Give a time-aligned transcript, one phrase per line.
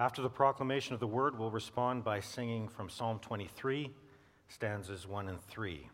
[0.00, 3.92] After the proclamation of the word, we'll respond by singing from Psalm 23,
[4.48, 5.90] stanzas 1 and 3.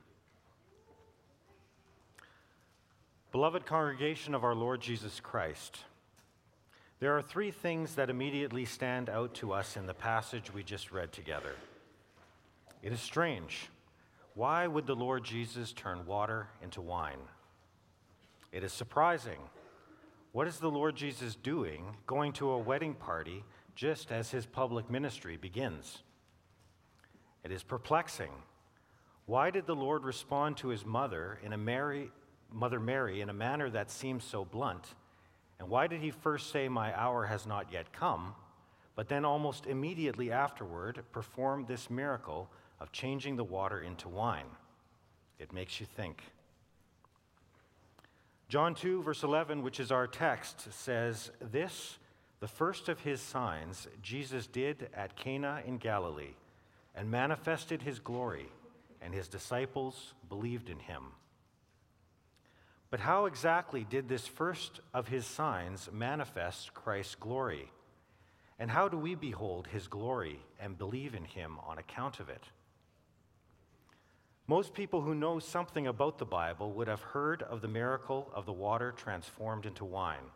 [3.33, 5.79] Beloved congregation of our Lord Jesus Christ,
[7.01, 10.93] there are three things that immediately stand out to us in the passage we just
[10.93, 11.57] read together.
[12.85, 13.71] It is strange.
[14.35, 17.19] Why would the Lord Jesus turn water into wine?
[18.53, 19.41] It is surprising.
[20.31, 23.43] What is the Lord Jesus doing going to a wedding party
[23.77, 25.99] just as his public ministry begins?
[27.45, 28.33] It is perplexing.
[29.27, 32.11] Why did the Lord respond to his mother in a Mary,
[32.53, 34.95] Mother Mary in a manner that seems so blunt?
[35.61, 38.35] And why did he first say, My hour has not yet come,
[38.95, 44.47] but then almost immediately afterward perform this miracle of changing the water into wine?
[45.39, 46.23] It makes you think.
[48.49, 51.99] John 2, verse 11, which is our text, says, This,
[52.47, 56.37] the first of his signs, Jesus did at Cana in Galilee
[56.95, 58.47] and manifested his glory,
[59.03, 61.07] and his disciples believed in him.
[62.89, 67.73] But how exactly did this first of his signs manifest Christ's glory?
[68.61, 72.45] And how do we behold his glory and believe in him on account of it?
[74.47, 78.47] Most people who know something about the Bible would have heard of the miracle of
[78.47, 80.31] the water transformed into wine.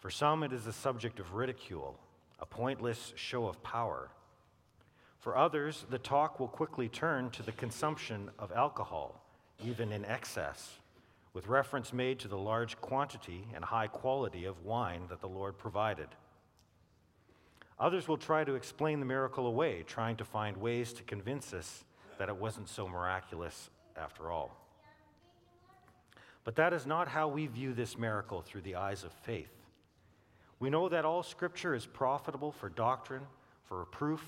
[0.00, 1.98] For some, it is a subject of ridicule,
[2.38, 4.10] a pointless show of power.
[5.18, 9.22] For others, the talk will quickly turn to the consumption of alcohol,
[9.62, 10.78] even in excess,
[11.34, 15.58] with reference made to the large quantity and high quality of wine that the Lord
[15.58, 16.08] provided.
[17.78, 21.84] Others will try to explain the miracle away, trying to find ways to convince us
[22.18, 24.56] that it wasn't so miraculous after all.
[26.44, 29.59] But that is not how we view this miracle through the eyes of faith.
[30.60, 33.22] We know that all scripture is profitable for doctrine,
[33.64, 34.22] for reproof,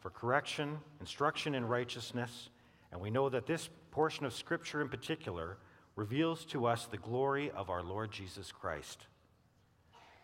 [0.00, 2.48] for correction, instruction in righteousness,
[2.90, 5.58] and we know that this portion of scripture in particular
[5.94, 9.06] reveals to us the glory of our Lord Jesus Christ.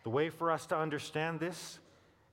[0.02, 1.78] The way for us to understand this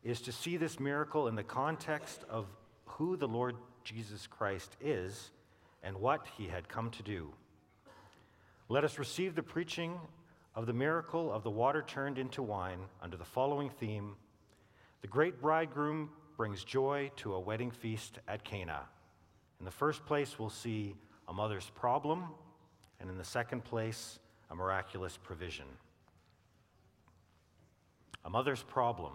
[0.03, 2.45] is to see this miracle in the context of
[2.85, 5.31] who the Lord Jesus Christ is
[5.83, 7.33] and what he had come to do.
[8.69, 9.99] Let us receive the preaching
[10.57, 14.16] of the miracle of the water turned into wine under the following theme
[15.01, 18.81] The great bridegroom brings joy to a wedding feast at Cana.
[19.59, 20.95] In the first place, we'll see
[21.28, 22.23] a mother's problem,
[23.00, 24.18] and in the second place,
[24.50, 25.68] a miraculous provision.
[28.25, 29.13] A mother's problem.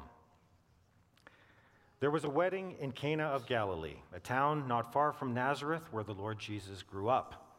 [1.99, 6.05] There was a wedding in Cana of Galilee, a town not far from Nazareth where
[6.05, 7.52] the Lord Jesus grew up.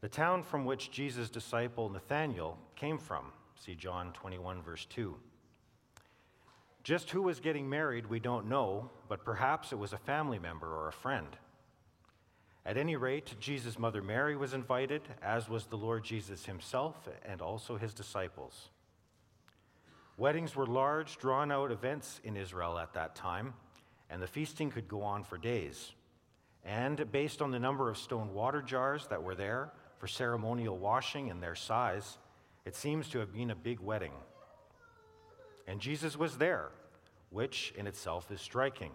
[0.00, 3.32] The town from which Jesus' disciple Nathanael came from.
[3.56, 5.16] See John 21, verse 2.
[6.84, 10.68] Just who was getting married, we don't know, but perhaps it was a family member
[10.68, 11.26] or a friend.
[12.64, 17.42] At any rate, Jesus' mother Mary was invited, as was the Lord Jesus himself and
[17.42, 18.68] also his disciples.
[20.16, 23.54] Weddings were large, drawn out events in Israel at that time
[24.10, 25.92] and the feasting could go on for days.
[26.64, 31.30] And based on the number of stone water jars that were there for ceremonial washing
[31.30, 32.18] and their size,
[32.64, 34.12] it seems to have been a big wedding.
[35.66, 36.70] And Jesus was there,
[37.30, 38.92] which in itself is striking.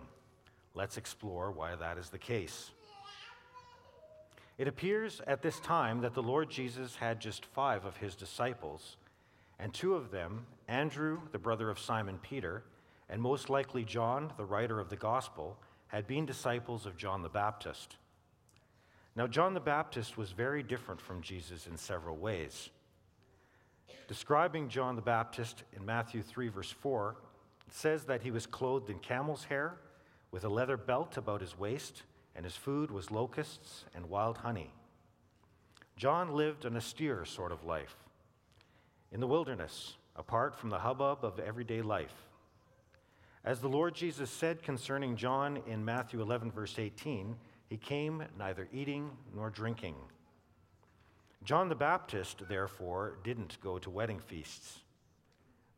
[0.74, 2.72] Let's explore why that is the case.
[4.58, 8.97] It appears at this time that the Lord Jesus had just five of his disciples,
[9.59, 12.64] and two of them, Andrew, the brother of Simon Peter,
[13.09, 17.30] and most likely John, the writer of the gospel, had been disciples of John the
[17.30, 17.97] Baptist.
[19.16, 22.69] Now, John the Baptist was very different from Jesus in several ways.
[24.07, 27.16] Describing John the Baptist in Matthew 3, verse 4,
[27.68, 29.78] it says that he was clothed in camel's hair
[30.31, 32.03] with a leather belt about his waist,
[32.35, 34.72] and his food was locusts and wild honey.
[35.96, 37.96] John lived an austere sort of life
[39.11, 42.16] in the wilderness, apart from the hubbub of everyday life.
[43.46, 47.35] As the Lord Jesus said concerning John in Matthew 11, verse 18,
[47.73, 49.96] he came neither eating nor drinking.
[51.43, 54.81] John the Baptist, therefore, didn't go to wedding feasts.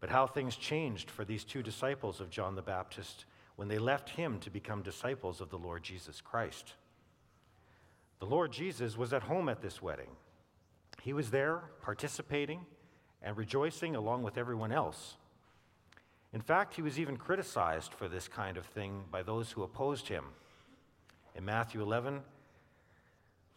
[0.02, 3.24] But how things changed for these two disciples of John the Baptist
[3.56, 6.74] when they left him to become disciples of the Lord Jesus Christ.
[8.20, 10.10] The Lord Jesus was at home at this wedding.
[11.02, 12.60] He was there participating
[13.22, 15.16] and rejoicing along with everyone else.
[16.34, 20.10] In fact, he was even criticized for this kind of thing by those who opposed
[20.10, 20.26] him.
[21.36, 22.22] In Matthew 11,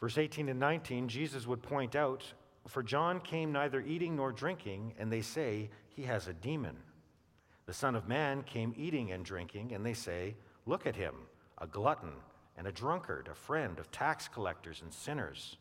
[0.01, 2.25] verse 18 and 19, Jesus would point out,
[2.67, 6.77] For John came neither eating nor drinking, and they say he has a demon.
[7.67, 10.35] The Son of Man came eating and drinking, and they say,
[10.67, 11.15] Look at him,
[11.59, 12.13] a glutton
[12.57, 15.57] and a drunkard, a friend of tax collectors and sinners.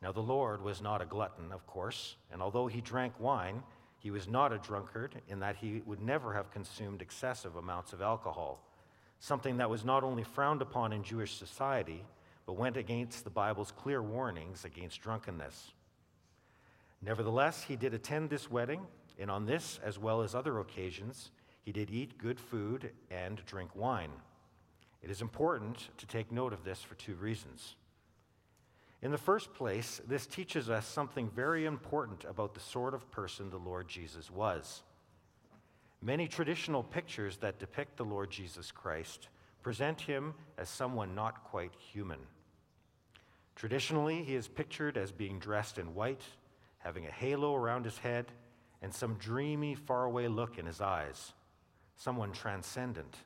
[0.00, 3.62] Now the Lord was not a glutton, of course, and although he drank wine,
[3.98, 8.00] he was not a drunkard in that he would never have consumed excessive amounts of
[8.00, 8.62] alcohol,
[9.20, 12.04] something that was not only frowned upon in Jewish society,
[12.46, 15.72] but went against the Bible's clear warnings against drunkenness.
[17.02, 18.86] Nevertheless, he did attend this wedding
[19.18, 21.30] and on this, as well as other occasions,
[21.62, 24.12] he did eat good food and drink wine.
[25.02, 27.74] It is important to take note of this for two reasons.
[29.02, 33.50] In the first place, this teaches us something very important about the sort of person
[33.50, 34.82] the Lord Jesus was.
[36.00, 39.28] Many traditional pictures that depict the Lord Jesus Christ
[39.62, 42.20] present him as someone not quite human.
[43.56, 46.22] Traditionally, he is pictured as being dressed in white,
[46.78, 48.26] having a halo around his head,
[48.80, 51.32] and some dreamy, faraway look in his eyes.
[51.96, 53.16] Someone transcendent.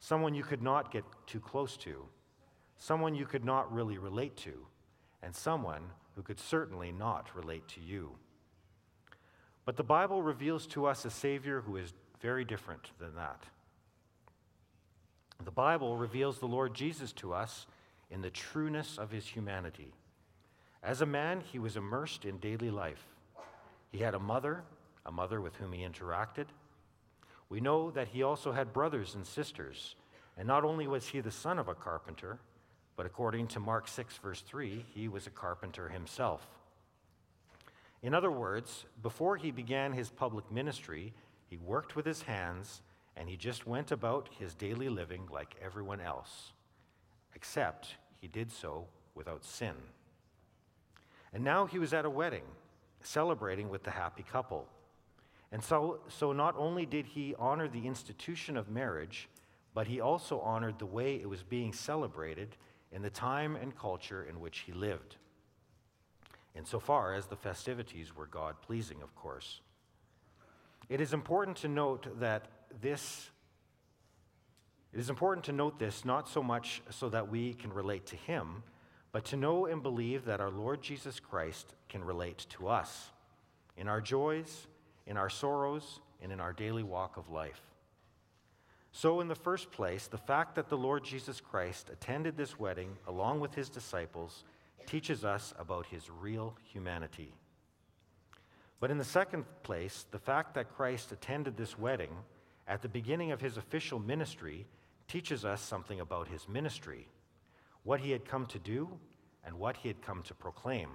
[0.00, 2.06] Someone you could not get too close to.
[2.78, 4.66] Someone you could not really relate to.
[5.22, 5.82] And someone
[6.16, 8.12] who could certainly not relate to you.
[9.68, 11.92] But the Bible reveals to us a Savior who is
[12.22, 13.44] very different than that.
[15.44, 17.66] The Bible reveals the Lord Jesus to us
[18.10, 19.92] in the trueness of his humanity.
[20.82, 23.04] As a man, he was immersed in daily life.
[23.92, 24.62] He had a mother
[25.04, 26.46] a mother with whom he interacted.
[27.50, 29.96] We know that he also had brothers and sisters,
[30.38, 32.38] and not only was he the son of a carpenter,
[32.96, 36.48] but according to Mark 6, verse 3, he was a carpenter himself.
[38.02, 41.12] In other words, before he began his public ministry,
[41.46, 42.82] he worked with his hands
[43.16, 46.52] and he just went about his daily living like everyone else,
[47.34, 49.74] except he did so without sin.
[51.32, 52.44] And now he was at a wedding,
[53.02, 54.68] celebrating with the happy couple.
[55.50, 59.28] And so, so not only did he honor the institution of marriage,
[59.74, 62.56] but he also honored the way it was being celebrated
[62.92, 65.16] in the time and culture in which he lived.
[66.58, 69.60] Insofar as the festivities were God pleasing, of course.
[70.88, 72.46] It is important to note that
[72.80, 73.30] this
[74.92, 78.16] it is important to note this not so much so that we can relate to
[78.16, 78.62] him,
[79.12, 83.10] but to know and believe that our Lord Jesus Christ can relate to us
[83.76, 84.66] in our joys
[85.08, 87.62] in our sorrows, and in our daily walk of life.
[88.92, 92.96] So, in the first place, the fact that the Lord Jesus Christ attended this wedding
[93.06, 94.44] along with his disciples
[94.88, 97.34] teaches us about his real humanity.
[98.80, 102.10] But in the second place, the fact that Christ attended this wedding
[102.66, 104.64] at the beginning of his official ministry
[105.06, 107.06] teaches us something about his ministry,
[107.82, 108.88] what he had come to do,
[109.44, 110.88] and what he had come to proclaim.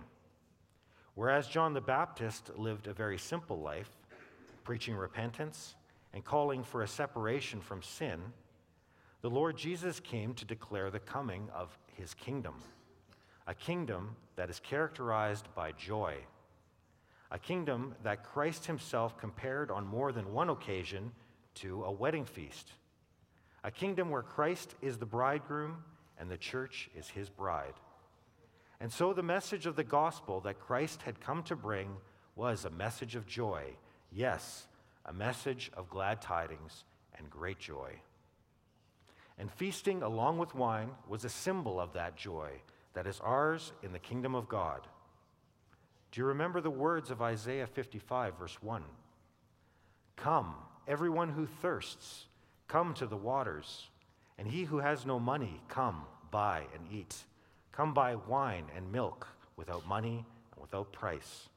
[1.13, 3.91] Whereas John the Baptist lived a very simple life,
[4.63, 5.75] preaching repentance
[6.13, 8.19] and calling for a separation from sin,
[9.21, 12.55] the Lord Jesus came to declare the coming of his kingdom,
[13.47, 16.15] a kingdom that is characterized by joy,
[17.31, 21.11] a kingdom that Christ himself compared on more than one occasion
[21.55, 22.71] to a wedding feast,
[23.63, 25.83] a kingdom where Christ is the bridegroom
[26.17, 27.73] and the church is his bride.
[28.79, 31.89] And so the message of the gospel that Christ had come to bring
[32.35, 33.75] was a message of joy
[34.15, 34.67] Yes,
[35.05, 36.83] a message of glad tidings
[37.17, 37.93] and great joy.
[39.39, 42.51] And feasting along with wine was a symbol of that joy
[42.93, 44.87] that is ours in the kingdom of God.
[46.11, 48.83] Do you remember the words of Isaiah 55, verse 1?
[50.15, 50.55] Come,
[50.87, 52.25] everyone who thirsts,
[52.67, 53.89] come to the waters.
[54.37, 57.23] And he who has no money, come, buy and eat.
[57.71, 61.49] Come buy wine and milk without money and without price.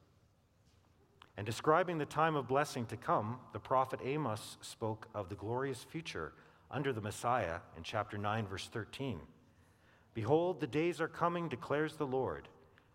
[1.37, 5.85] And describing the time of blessing to come, the prophet Amos spoke of the glorious
[5.85, 6.33] future
[6.71, 9.21] under the Messiah in chapter 9, verse 13.
[10.17, 12.49] Behold, the days are coming, declares the Lord,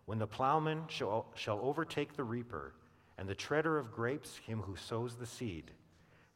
[0.04, 2.74] when the plowman shall, shall overtake the reaper,
[3.16, 5.70] and the treader of grapes him who sows the seed.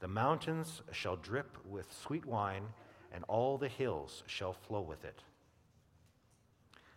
[0.00, 2.62] The mountains shall drip with sweet wine,
[3.12, 5.22] and all the hills shall flow with it.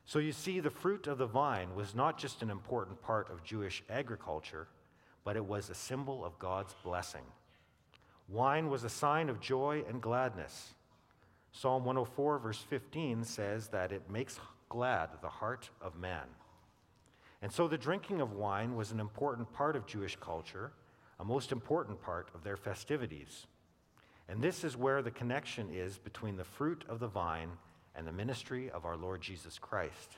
[0.05, 3.43] So you see, the fruit of the vine was not just an important part of
[3.43, 4.67] Jewish agriculture
[5.23, 7.23] but it was a symbol of God's blessing.
[8.27, 10.73] Wine was a sign of joy and gladness.
[11.51, 14.39] Psalm 104, verse 15 says that it makes
[14.69, 16.27] glad the heart of man.
[17.41, 20.71] And so the drinking of wine was an important part of Jewish culture,
[21.19, 23.47] a most important part of their festivities.
[24.27, 27.49] And this is where the connection is between the fruit of the vine
[27.95, 30.17] and the ministry of our Lord Jesus Christ.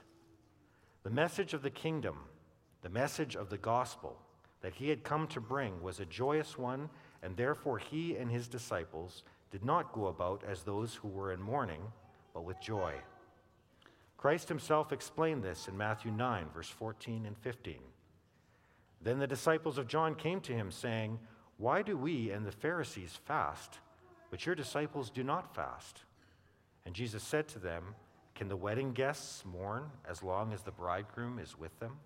[1.04, 2.18] The message of the kingdom,
[2.82, 4.18] the message of the gospel,
[4.62, 6.90] that he had come to bring was a joyous one
[7.24, 11.42] and therefore he and his disciples did not go about as those who were in
[11.42, 11.82] mourning,
[12.34, 12.94] but with joy.
[14.18, 17.80] Christ himself explained this in Matthew 9, verse 14 and 15.
[19.02, 21.20] Then the disciples of John came to him, saying,
[21.58, 23.80] Why do we and the Pharisees fast,
[24.30, 26.04] but your disciples do not fast?
[26.86, 27.96] And Jesus said to them,
[28.36, 31.98] Can the wedding guests mourn as long as the bridegroom is with them?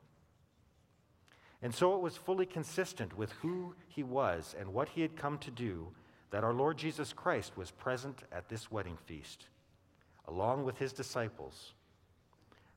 [1.61, 5.37] And so it was fully consistent with who he was and what he had come
[5.39, 5.87] to do
[6.35, 9.45] that our Lord Jesus Christ was present at this wedding feast,
[10.27, 11.71] along with his disciples.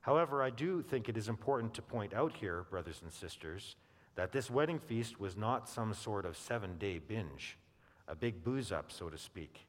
[0.01, 3.75] However, I do think it is important to point out here, brothers and sisters,
[4.15, 7.59] that this wedding feast was not some sort of seven day binge,
[8.07, 9.67] a big booze up, so to speak.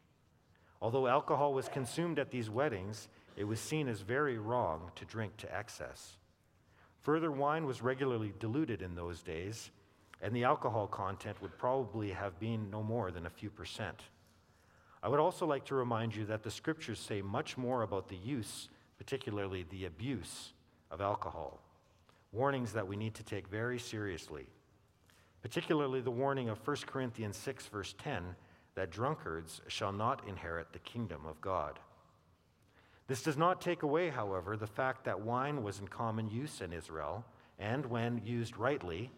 [0.84, 5.36] Although alcohol was consumed at these weddings, it was seen as very wrong to drink
[5.38, 6.18] to excess.
[7.02, 9.72] Further, wine was regularly diluted in those days,
[10.22, 14.04] and the alcohol content would probably have been no more than a few percent.
[15.02, 18.18] I would also like to remind you that the scriptures say much more about the
[18.18, 20.54] use, particularly the abuse,
[20.92, 21.62] of alcohol.
[22.32, 24.48] Warnings that we need to take very seriously.
[25.42, 28.36] Particularly the warning of 1 Corinthians 6, verse 10,
[28.76, 31.80] that drunkards shall not inherit the kingdom of God.
[33.08, 36.74] This does not take away, however, the fact that wine was in common use in
[36.74, 37.26] Israel,
[37.58, 39.10] and when used rightly,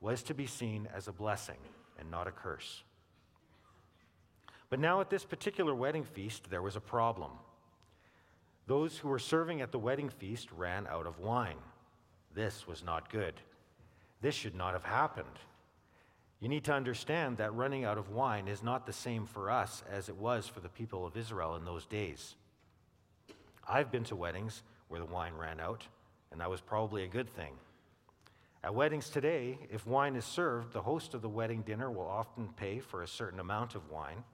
[0.00, 1.58] was to be seen as a blessing
[1.98, 2.82] and not a curse.
[4.70, 7.30] But now, at this particular wedding feast, there was a problem.
[8.66, 11.56] Those who were serving at the wedding feast ran out of wine.
[12.34, 13.34] This was not good.
[14.20, 15.26] This should not have happened.
[16.40, 19.82] You need to understand that running out of wine is not the same for us
[19.90, 22.36] as it was for the people of Israel in those days.
[23.66, 25.86] I've been to weddings where the wine ran out,
[26.30, 27.54] and that was probably a good thing.
[28.64, 32.48] At weddings today, if wine is served, the host of the wedding dinner will often
[32.56, 34.24] pay for a certain amount of wine.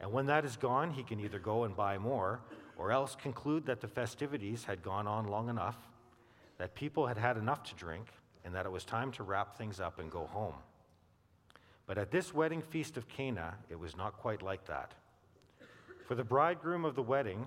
[0.00, 2.40] And when that is gone, he can either go and buy more
[2.78, 5.76] or else conclude that the festivities had gone on long enough,
[6.56, 8.06] that people had had enough to drink,
[8.44, 10.54] and that it was time to wrap things up and go home.
[11.86, 14.94] But at this wedding feast of Cana, it was not quite like that.
[16.06, 17.46] For the bridegroom of the wedding,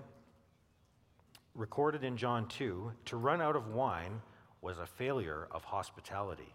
[1.54, 4.22] recorded in John 2, to run out of wine
[4.62, 6.54] was a failure of hospitality.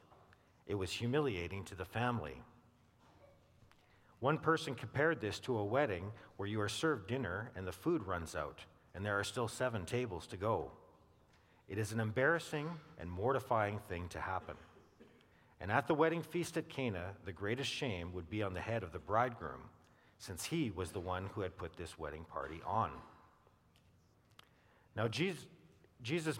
[0.67, 2.41] It was humiliating to the family.
[4.19, 8.05] One person compared this to a wedding where you are served dinner and the food
[8.05, 8.59] runs out,
[8.93, 10.71] and there are still seven tables to go.
[11.67, 14.55] It is an embarrassing and mortifying thing to happen.
[15.59, 18.83] And at the wedding feast at Cana, the greatest shame would be on the head
[18.83, 19.61] of the bridegroom,
[20.17, 22.91] since he was the one who had put this wedding party on.
[24.95, 25.45] Now, Jesus'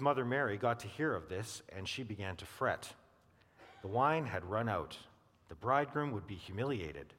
[0.02, 2.94] mother Mary got to hear of this, and she began to fret.
[3.82, 4.98] The wine had run out.
[5.50, 7.14] The bridegroom would be humiliated.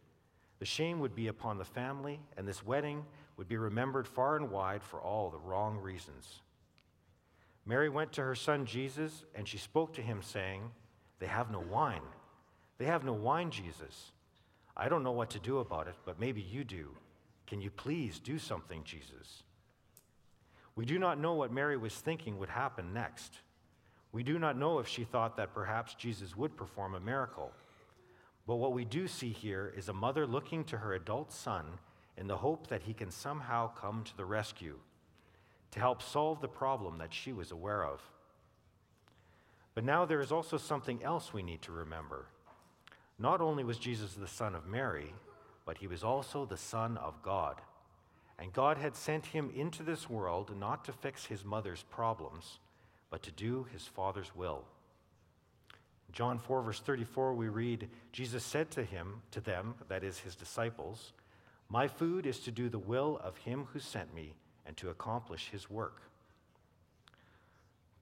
[0.59, 3.05] The shame would be upon the family, and this wedding
[3.37, 6.41] would be remembered far and wide for all the wrong reasons.
[7.65, 10.63] Mary went to her son Jesus, and she spoke to him, saying,
[11.19, 12.03] They have no wine.
[12.79, 14.13] They have no wine, Jesus.
[14.77, 16.89] I don't know what to do about it, but maybe you do.
[17.47, 19.43] Can you please do something, Jesus?
[20.75, 23.39] We do not know what Mary was thinking would happen next.
[24.13, 27.53] We do not know if she thought that perhaps Jesus would perform a miracle.
[28.47, 31.65] But what we do see here is a mother looking to her adult son
[32.17, 34.79] in the hope that he can somehow come to the rescue
[35.71, 38.01] to help solve the problem that she was aware of.
[39.75, 42.27] But now there is also something else we need to remember.
[43.19, 45.15] Not only was Jesus the son of Mary,
[45.65, 47.61] but he was also the son of God.
[48.43, 52.59] And God had sent him into this world not to fix his mother's problems,
[53.09, 54.65] but to do his Father's will.
[56.11, 60.35] John 4, verse 34, we read, Jesus said to him, to them, that is his
[60.35, 61.13] disciples,
[61.69, 64.35] My food is to do the will of him who sent me
[64.67, 66.03] and to accomplish his work.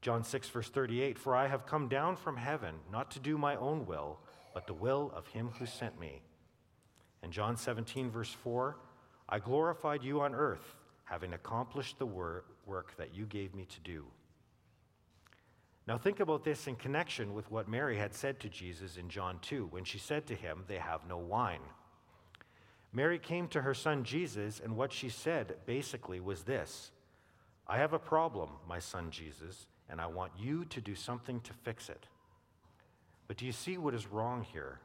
[0.00, 3.56] John 6, verse 38, For I have come down from heaven not to do my
[3.56, 4.18] own will,
[4.54, 6.22] but the will of him who sent me.
[7.22, 8.76] And John 17, verse 4,
[9.30, 13.80] I glorified you on earth, having accomplished the wor- work that you gave me to
[13.80, 14.04] do.
[15.86, 19.38] Now, think about this in connection with what Mary had said to Jesus in John
[19.42, 21.62] 2 when she said to him, They have no wine.
[22.92, 26.90] Mary came to her son Jesus, and what she said basically was this
[27.68, 31.52] I have a problem, my son Jesus, and I want you to do something to
[31.52, 32.06] fix it.
[33.28, 34.80] But do you see what is wrong here?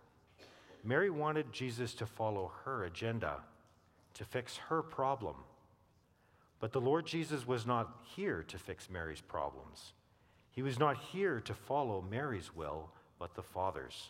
[0.83, 3.41] Mary wanted Jesus to follow her agenda
[4.15, 5.35] to fix her problem.
[6.59, 9.93] But the Lord Jesus was not here to fix Mary's problems.
[10.51, 14.09] He was not here to follow Mary's will, but the Father's.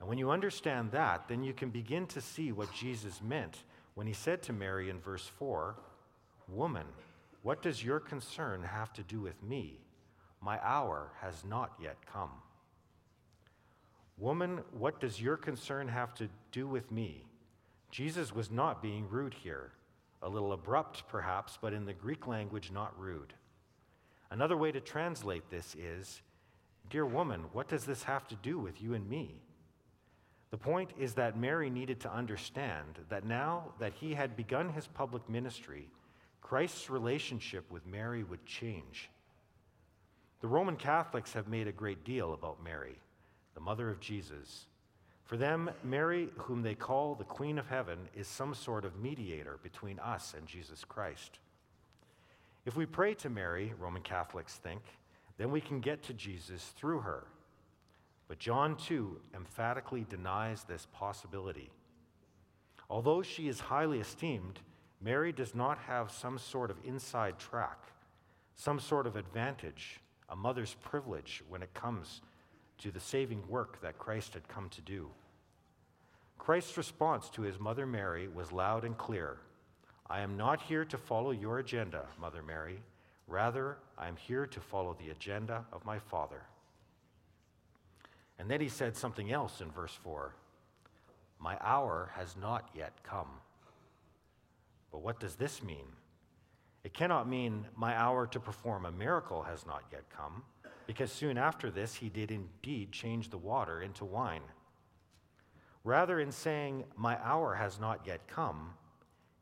[0.00, 4.06] And when you understand that, then you can begin to see what Jesus meant when
[4.06, 5.76] he said to Mary in verse 4
[6.48, 6.86] Woman,
[7.42, 9.78] what does your concern have to do with me?
[10.40, 12.30] My hour has not yet come.
[14.18, 17.26] Woman, what does your concern have to do with me?
[17.94, 19.70] Jesus was not being rude here.
[20.20, 23.32] A little abrupt, perhaps, but in the Greek language, not rude.
[24.32, 26.20] Another way to translate this is
[26.90, 29.36] Dear woman, what does this have to do with you and me?
[30.50, 34.88] The point is that Mary needed to understand that now that he had begun his
[34.88, 35.88] public ministry,
[36.40, 39.08] Christ's relationship with Mary would change.
[40.40, 42.98] The Roman Catholics have made a great deal about Mary,
[43.54, 44.66] the mother of Jesus.
[45.24, 49.58] For them, Mary, whom they call the Queen of Heaven, is some sort of mediator
[49.62, 51.38] between us and Jesus Christ.
[52.66, 54.82] If we pray to Mary, Roman Catholics think,
[55.38, 57.24] then we can get to Jesus through her.
[58.28, 61.70] But John 2 emphatically denies this possibility.
[62.90, 64.60] Although she is highly esteemed,
[65.00, 67.78] Mary does not have some sort of inside track,
[68.56, 72.20] some sort of advantage, a mother's privilege when it comes
[72.78, 75.08] to the saving work that Christ had come to do.
[76.38, 79.38] Christ's response to his mother Mary was loud and clear
[80.08, 82.78] I am not here to follow your agenda, Mother Mary.
[83.26, 86.42] Rather, I am here to follow the agenda of my Father.
[88.38, 90.34] And then he said something else in verse 4
[91.38, 93.28] My hour has not yet come.
[94.92, 95.86] But what does this mean?
[96.84, 100.42] It cannot mean my hour to perform a miracle has not yet come,
[100.86, 104.42] because soon after this he did indeed change the water into wine.
[105.84, 108.70] Rather, in saying, My hour has not yet come,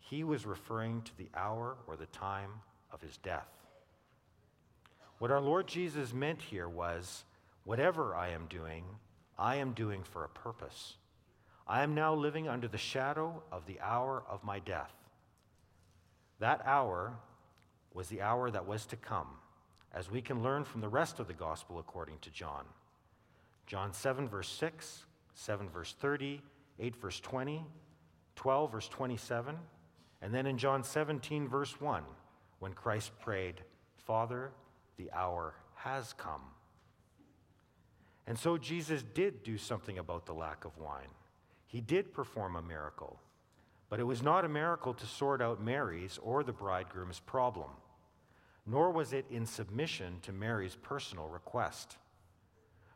[0.01, 2.51] he was referring to the hour or the time
[2.91, 3.49] of his death.
[5.19, 7.25] What our Lord Jesus meant here was
[7.65, 8.85] whatever I am doing,
[9.39, 10.97] I am doing for a purpose.
[11.67, 14.93] I am now living under the shadow of the hour of my death.
[16.41, 17.15] That hour
[17.95, 19.29] was the hour that was to come,
[19.95, 22.65] as we can learn from the rest of the gospel according to John.
[23.67, 26.43] John 7, verse 6, 7, verse 30,
[26.79, 27.65] 8, verse 20,
[28.37, 29.57] 12, verse 27,
[30.23, 32.03] and then in John 17, verse 1,
[32.59, 33.63] when Christ prayed,
[33.97, 34.53] Father,
[34.97, 36.43] the hour has come.
[38.27, 41.09] And so Jesus did do something about the lack of wine.
[41.67, 43.21] He did perform a miracle,
[43.89, 47.71] but it was not a miracle to sort out Mary's or the bridegroom's problem,
[48.67, 51.97] nor was it in submission to Mary's personal request.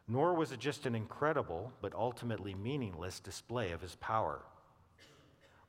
[0.09, 4.41] Nor was it just an incredible but ultimately meaningless display of his power.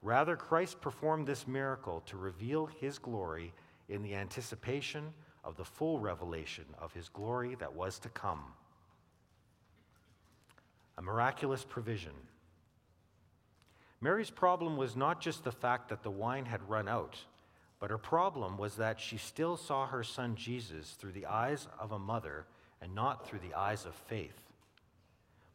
[0.04, 3.54] Rather, Christ performed this miracle to reveal his glory
[3.90, 8.44] in the anticipation of the full revelation of his glory that was to come.
[11.00, 12.14] A miraculous provision.
[14.00, 17.18] Mary's problem was not just the fact that the wine had run out,
[17.80, 21.92] but her problem was that she still saw her son Jesus through the eyes of
[21.92, 22.46] a mother
[22.82, 24.40] and not through the eyes of faith.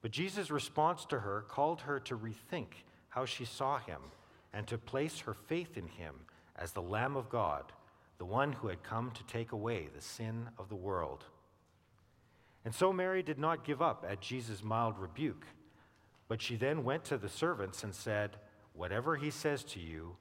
[0.00, 4.00] But Jesus' response to her called her to rethink how she saw him
[4.52, 6.14] and to place her faith in him
[6.56, 7.72] as the Lamb of God
[8.18, 11.24] the one who had come to take away the sin of the world.
[12.64, 15.44] And so Mary did not give up at Jesus' mild rebuke,
[16.28, 18.36] but she then went to the servants and said,
[18.74, 20.14] Whatever he says to you,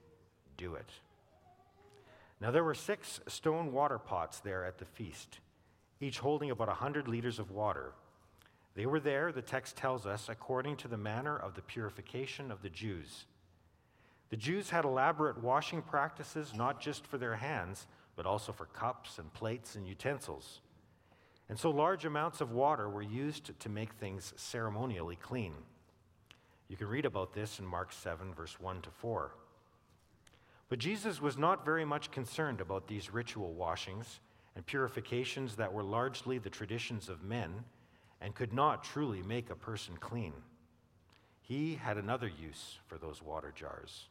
[0.57, 0.89] do it.
[2.41, 5.39] Now there were six stone water pots there at the feast,
[5.99, 7.93] each holding about a hundred liters of water.
[8.73, 12.63] They were there, the text tells us, according to the manner of the purification of
[12.63, 13.25] the Jews.
[14.31, 19.19] The Jews had elaborate washing practices, not just for their hands, but also for cups
[19.19, 20.61] and plates and utensils.
[21.49, 25.53] And so large amounts of water were used to make things ceremonially clean.
[26.69, 29.31] You can read about this in Mark 7, verse 1 to 4.
[30.71, 34.21] But Jesus was not very much concerned about these ritual washings
[34.55, 37.65] and purifications that were largely the traditions of men
[38.21, 40.31] and could not truly make a person clean.
[41.41, 44.05] He had another use for those water jars.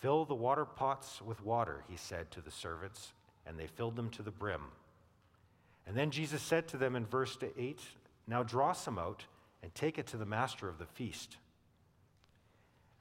[0.00, 3.12] Fill the water pots with water, he said to the servants,
[3.46, 4.62] and they filled them to the brim.
[5.86, 7.78] And then Jesus said to them in verse 8,
[8.26, 9.26] Now draw some out
[9.62, 11.36] and take it to the master of the feast.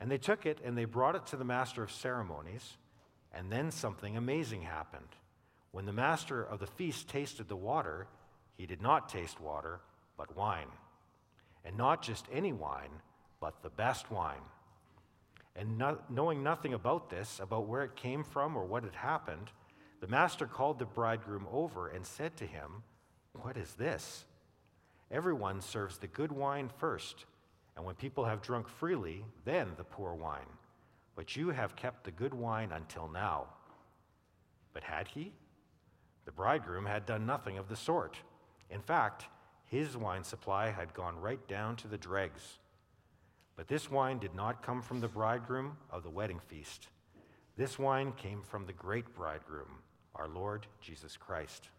[0.03, 2.75] And they took it and they brought it to the master of ceremonies.
[3.33, 5.07] And then something amazing happened.
[5.71, 8.07] When the master of the feast tasted the water,
[8.57, 9.79] he did not taste water,
[10.17, 10.67] but wine.
[11.63, 12.91] And not just any wine,
[13.39, 14.41] but the best wine
[15.55, 19.51] and not, knowing nothing about this, about where it came from or what had happened,
[20.01, 22.83] the master called the bridegroom over and said to him,
[23.33, 24.25] What is this?
[25.09, 27.25] Everyone serves the good wine first,
[27.75, 30.49] And when people have drunk freely, then the poor wine.
[31.15, 33.47] But you have kept the good wine until now.
[34.73, 35.33] But had he?
[36.25, 38.17] The bridegroom had done nothing of the sort.
[38.69, 39.25] In fact,
[39.65, 42.59] his wine supply had gone right down to the dregs.
[43.55, 46.87] But this wine did not come from the bridegroom of the wedding feast.
[47.55, 49.79] This wine came from the great bridegroom,
[50.15, 51.69] our Lord Jesus Christ.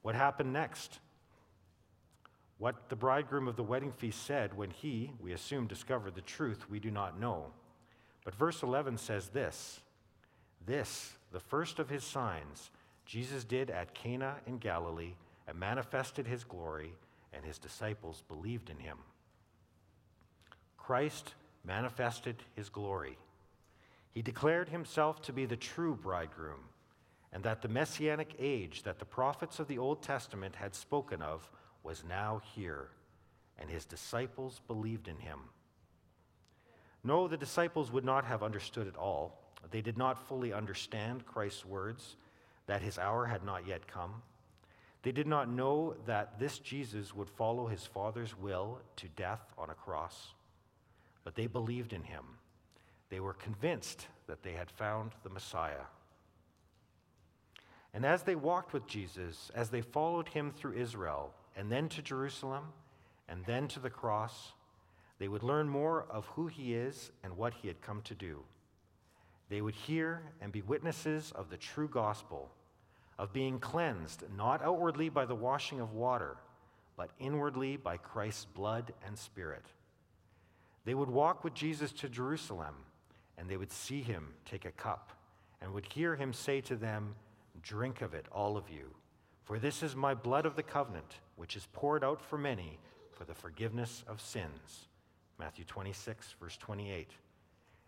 [0.00, 1.00] What happened next?
[2.62, 6.70] What the bridegroom of the wedding feast said when he, we assume, discovered the truth,
[6.70, 7.46] we do not know.
[8.24, 9.80] But verse 11 says this
[10.64, 12.70] This, the first of his signs,
[13.04, 15.14] Jesus did at Cana in Galilee
[15.48, 16.92] and manifested his glory,
[17.32, 18.98] and his disciples believed in him.
[20.76, 23.18] Christ manifested his glory.
[24.12, 26.60] He declared himself to be the true bridegroom,
[27.32, 31.50] and that the messianic age that the prophets of the Old Testament had spoken of
[31.82, 32.88] was now here,
[33.58, 35.40] and his disciples believed in him.
[37.04, 39.38] No, the disciples would not have understood it all.
[39.70, 42.16] They did not fully understand Christ's words,
[42.66, 44.22] that his hour had not yet come.
[45.02, 49.70] They did not know that this Jesus would follow his Father's will to death on
[49.70, 50.34] a cross,
[51.24, 52.24] but they believed in him.
[53.10, 55.86] They were convinced that they had found the Messiah.
[57.92, 62.02] And as they walked with Jesus, as they followed him through Israel, and then to
[62.02, 62.64] Jerusalem,
[63.28, 64.52] and then to the cross,
[65.18, 68.40] they would learn more of who he is and what he had come to do.
[69.48, 72.50] They would hear and be witnesses of the true gospel,
[73.18, 76.36] of being cleansed not outwardly by the washing of water,
[76.96, 79.64] but inwardly by Christ's blood and spirit.
[80.84, 82.74] They would walk with Jesus to Jerusalem,
[83.38, 85.12] and they would see him take a cup,
[85.60, 87.14] and would hear him say to them,
[87.62, 88.94] Drink of it, all of you,
[89.52, 92.78] for this is my blood of the covenant, which is poured out for many
[93.12, 94.88] for the forgiveness of sins.
[95.38, 97.10] Matthew 26, verse 28.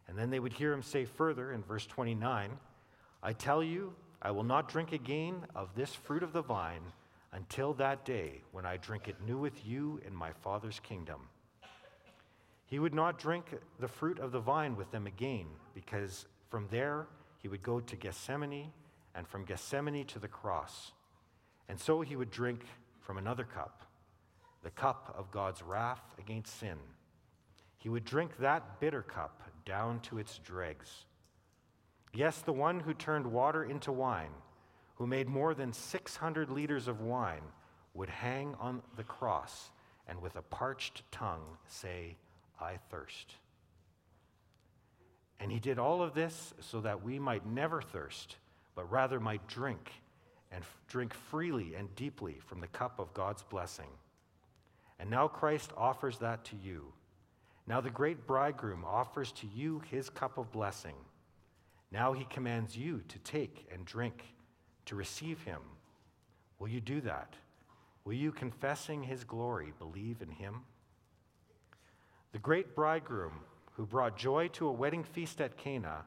[0.06, 2.50] And then they would hear him say further in verse 29
[3.22, 6.82] I tell you, I will not drink again of this fruit of the vine
[7.32, 11.30] until that day when I drink it new with you in my Father's kingdom.
[12.66, 13.46] He would not drink
[13.80, 17.06] the fruit of the vine with them again, because from there
[17.38, 18.70] he would go to Gethsemane,
[19.14, 20.92] and from Gethsemane to the cross.
[21.68, 22.60] And so he would drink
[23.00, 23.82] from another cup,
[24.62, 26.78] the cup of God's wrath against sin.
[27.78, 31.04] He would drink that bitter cup down to its dregs.
[32.14, 34.30] Yes, the one who turned water into wine,
[34.96, 37.42] who made more than 600 liters of wine,
[37.92, 39.70] would hang on the cross
[40.06, 42.16] and with a parched tongue say,
[42.60, 43.34] I thirst.
[45.40, 48.36] And he did all of this so that we might never thirst,
[48.74, 49.90] but rather might drink
[50.54, 53.88] and drink freely and deeply from the cup of God's blessing.
[55.00, 56.92] And now Christ offers that to you.
[57.66, 60.94] Now the great bridegroom offers to you his cup of blessing.
[61.90, 64.22] Now he commands you to take and drink,
[64.86, 65.60] to receive him.
[66.58, 67.34] Will you do that?
[68.04, 70.62] Will you, confessing his glory, believe in him?
[72.32, 73.40] The great bridegroom
[73.72, 76.04] who brought joy to a wedding feast at Cana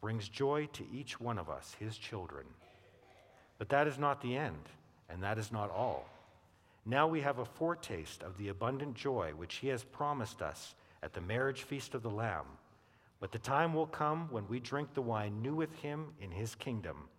[0.00, 2.46] brings joy to each one of us, his children.
[3.60, 4.70] But that is not the end,
[5.10, 6.08] and that is not all.
[6.86, 11.12] Now we have a foretaste of the abundant joy which he has promised us at
[11.12, 12.46] the marriage feast of the Lamb.
[13.20, 16.54] But the time will come when we drink the wine new with him in his
[16.54, 17.10] kingdom,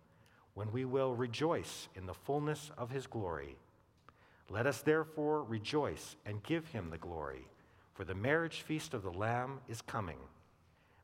[0.54, 3.54] when we will rejoice in the fullness of his glory.
[4.50, 7.46] Let us therefore rejoice and give him the glory,
[7.94, 10.18] for the marriage feast of the Lamb is coming.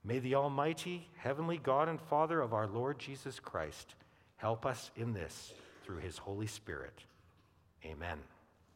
[0.03, 3.95] May the Almighty, Heavenly God and Father of our Lord Jesus Christ
[4.39, 5.53] help us in this
[5.85, 7.05] through his Holy Spirit.
[7.85, 8.19] Amen.